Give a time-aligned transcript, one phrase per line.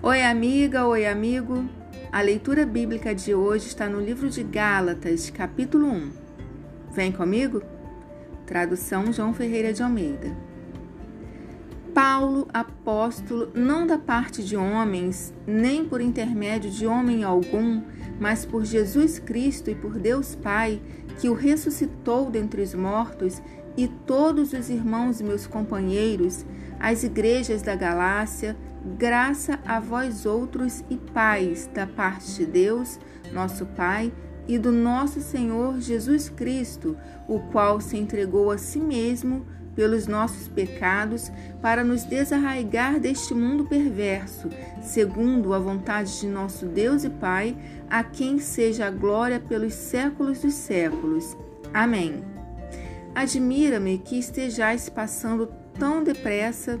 [0.00, 1.68] Oi, amiga, oi, amigo.
[2.12, 6.10] A leitura bíblica de hoje está no livro de Gálatas, capítulo 1.
[6.92, 7.60] Vem comigo?
[8.46, 10.36] Tradução João Ferreira de Almeida.
[11.92, 17.82] Paulo, apóstolo, não da parte de homens, nem por intermédio de homem algum,
[18.20, 20.80] mas por Jesus Cristo e por Deus Pai,
[21.18, 23.42] que o ressuscitou dentre os mortos,
[23.76, 26.46] e todos os irmãos meus companheiros,
[26.78, 28.56] as igrejas da Galácia,
[28.96, 32.98] graça a vós outros e paz da parte de Deus,
[33.32, 34.12] nosso Pai,
[34.46, 36.96] e do nosso Senhor Jesus Cristo,
[37.28, 39.46] o qual se entregou a si mesmo
[39.78, 41.30] pelos nossos pecados
[41.62, 44.48] para nos desarraigar deste mundo perverso,
[44.82, 47.56] segundo a vontade de nosso Deus e Pai,
[47.88, 51.36] a quem seja a glória pelos séculos dos séculos.
[51.72, 52.24] Amém.
[53.14, 56.80] Admira-me que estejais passando tão depressa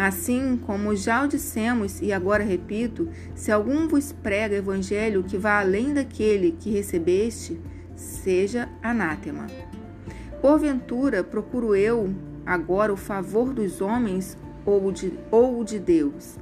[0.00, 5.60] Assim como já o dissemos e agora repito, se algum vos prega evangelho que vá
[5.60, 7.60] além daquele que recebeste,
[7.94, 9.46] seja anátema.
[10.40, 12.14] Porventura procuro eu
[12.46, 16.38] agora o favor dos homens ou de, ou de Deus?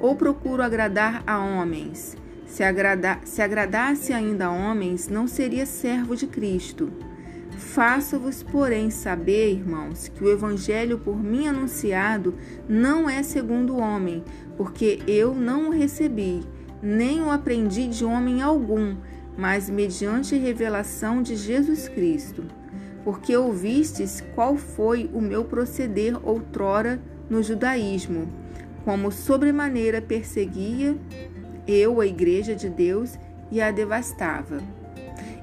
[0.00, 2.16] Ou procuro agradar a homens?
[2.44, 6.90] Se, agrada, se agradasse ainda a homens, não seria servo de Cristo.
[7.60, 12.34] Faço-vos, porém, saber, irmãos, que o evangelho por mim anunciado
[12.66, 14.24] não é segundo o homem,
[14.56, 16.40] porque eu não o recebi,
[16.82, 18.96] nem o aprendi de homem algum,
[19.36, 22.44] mas mediante revelação de Jesus Cristo.
[23.04, 28.26] Porque ouvistes qual foi o meu proceder outrora no judaísmo,
[28.86, 30.96] como sobremaneira perseguia
[31.68, 33.18] eu a igreja de Deus
[33.50, 34.58] e a devastava.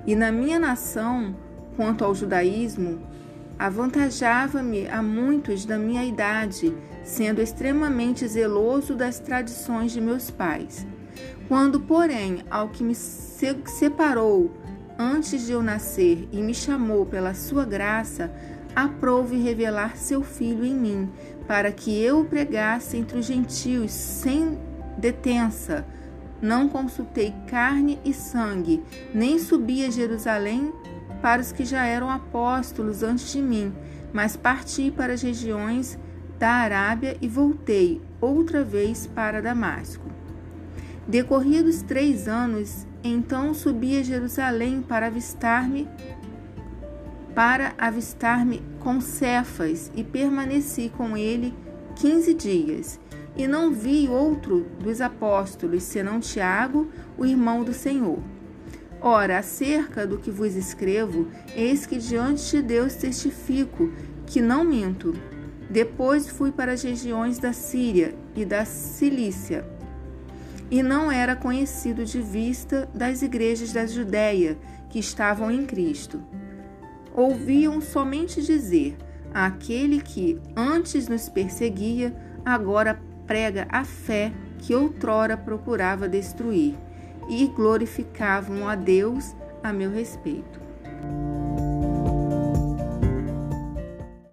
[0.06, 1.36] E na minha nação,
[1.78, 3.00] Quanto ao judaísmo,
[3.60, 10.88] avantajava-me a muitos da minha idade, sendo extremamente zeloso das tradições de meus pais.
[11.48, 14.52] Quando, porém, ao que me separou
[14.98, 18.32] antes de eu nascer e me chamou pela sua graça,
[18.76, 21.10] aprove revelar seu filho em mim,
[21.48, 24.58] para que eu o pregasse entre os gentios sem
[24.98, 25.86] detença.
[26.42, 28.84] Não consultei carne e sangue,
[29.14, 30.74] nem subi a Jerusalém
[31.22, 33.74] para os que já eram apóstolos antes de mim,
[34.14, 35.98] mas parti para as regiões
[36.40, 40.06] da Arábia e voltei outra vez para Damasco.
[41.08, 45.88] Decorridos três anos, então subi a Jerusalém para avistar-me
[47.34, 51.54] para avistar-me com Cefas e permaneci com ele
[51.96, 53.00] quinze dias.
[53.36, 58.18] E não vi outro dos apóstolos, senão Tiago, o irmão do Senhor.
[59.02, 63.92] Ora, acerca do que vos escrevo, eis que diante de Deus testifico
[64.26, 65.14] que não minto.
[65.70, 69.66] Depois fui para as regiões da Síria e da Cilícia,
[70.72, 74.58] e não era conhecido de vista das igrejas da Judéia
[74.90, 76.22] que estavam em Cristo.
[77.14, 78.98] Ouviam somente dizer:
[79.34, 86.76] aquele que antes nos perseguia, agora prega a fé que outrora procurava destruir
[87.28, 90.67] e glorificavam a Deus a meu respeito.